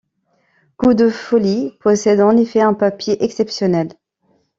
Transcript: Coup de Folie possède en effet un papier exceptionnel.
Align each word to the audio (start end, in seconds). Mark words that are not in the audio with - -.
Coup 0.77 0.95
de 0.95 1.09
Folie 1.11 1.77
possède 1.79 2.21
en 2.21 2.35
effet 2.35 2.59
un 2.61 2.73
papier 2.73 3.23
exceptionnel. 3.23 3.89